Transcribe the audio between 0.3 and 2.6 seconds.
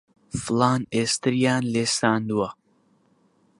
فڵان ئێستریان لێ ساندووە